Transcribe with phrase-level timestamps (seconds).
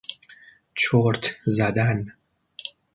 [0.75, 2.13] چرت زدن